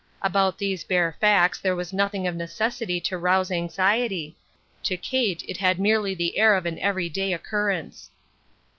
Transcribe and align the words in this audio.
About 0.23 0.57
these 0.57 0.83
bare 0.83 1.15
facts 1.21 1.59
there 1.59 1.75
was 1.75 1.93
nothing 1.93 2.25
of 2.25 2.35
necessity 2.35 2.99
to 3.01 3.19
rouse 3.19 3.51
anxiety; 3.51 4.35
to 4.81 4.97
Kate 4.97 5.43
it 5.47 5.57
had 5.57 5.77
merely 5.79 6.15
the 6.15 6.39
air 6.39 6.55
of 6.55 6.65
an 6.65 6.79
every 6.79 7.07
day 7.07 7.33
occurrence. 7.33 8.09